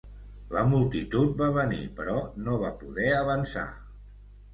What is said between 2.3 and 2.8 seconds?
no va